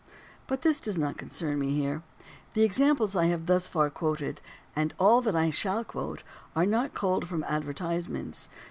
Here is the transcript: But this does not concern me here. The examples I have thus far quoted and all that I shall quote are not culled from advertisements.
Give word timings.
But 0.47 0.63
this 0.63 0.79
does 0.79 0.97
not 0.97 1.19
concern 1.19 1.59
me 1.59 1.75
here. 1.75 2.01
The 2.55 2.63
examples 2.63 3.15
I 3.15 3.27
have 3.27 3.45
thus 3.45 3.67
far 3.67 3.91
quoted 3.91 4.41
and 4.75 4.95
all 4.97 5.21
that 5.21 5.35
I 5.35 5.51
shall 5.51 5.83
quote 5.83 6.23
are 6.55 6.65
not 6.65 6.95
culled 6.95 7.27
from 7.27 7.43
advertisements. 7.43 8.49